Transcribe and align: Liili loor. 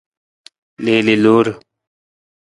Liili 0.83 1.15
loor. 1.23 1.47